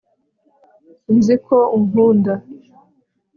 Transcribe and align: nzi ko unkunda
nzi 1.15 1.35
ko 1.45 1.57
unkunda 1.77 2.33